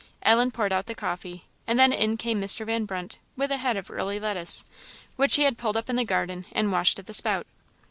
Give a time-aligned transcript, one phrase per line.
[0.23, 2.65] Ellen poured out the coffee, and then in came Mr.
[2.65, 4.65] Van Brunt with a head of early lettuce,
[5.15, 7.45] which he had pulled in the garden and washed at the spout.